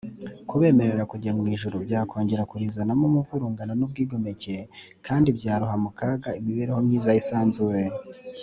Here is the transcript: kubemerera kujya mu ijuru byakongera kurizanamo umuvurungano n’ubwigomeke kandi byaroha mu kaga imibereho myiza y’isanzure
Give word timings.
kubemerera 0.49 1.03
kujya 1.11 1.31
mu 1.37 1.43
ijuru 1.55 1.75
byakongera 1.85 2.47
kurizanamo 2.51 3.03
umuvurungano 3.09 3.73
n’ubwigomeke 3.75 4.55
kandi 5.05 5.27
byaroha 5.37 5.75
mu 5.83 5.89
kaga 5.99 6.29
imibereho 6.39 6.79
myiza 6.87 7.09
y’isanzure 7.15 7.81